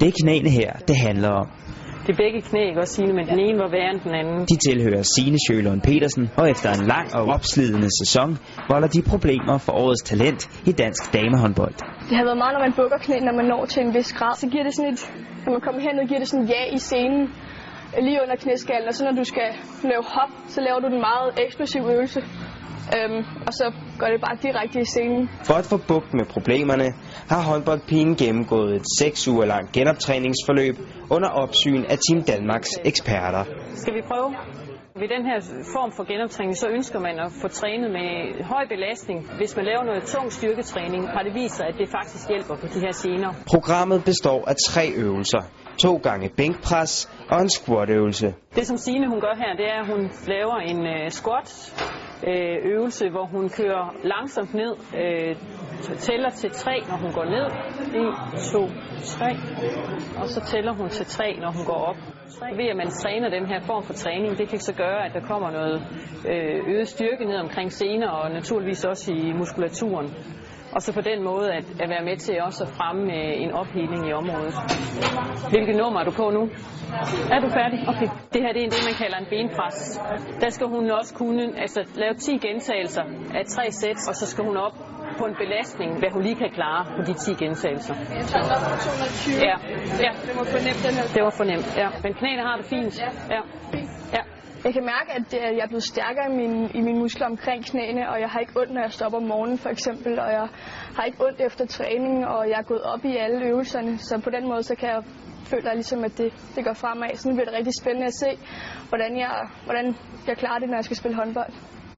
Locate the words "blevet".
95.66-95.82